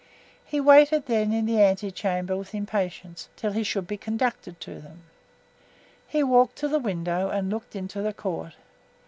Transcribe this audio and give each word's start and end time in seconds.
He 0.43 0.59
waited, 0.59 1.05
then, 1.05 1.31
in 1.31 1.45
the 1.45 1.61
ante 1.61 1.91
chamber 1.91 2.35
with 2.35 2.55
impatience, 2.55 3.29
till 3.35 3.51
he 3.51 3.61
should 3.61 3.85
be 3.85 3.97
conducted 3.97 4.59
to 4.61 4.81
them. 4.81 5.03
He 6.07 6.23
walked 6.23 6.55
to 6.55 6.67
the 6.67 6.79
window 6.79 7.29
and 7.29 7.51
looked 7.51 7.75
into 7.75 8.01
the 8.01 8.11
court. 8.11 8.53